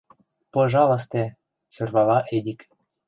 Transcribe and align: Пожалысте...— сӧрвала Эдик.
Пожалысте...— 0.53 1.23
сӧрвала 1.73 2.19
Эдик. 2.35 2.59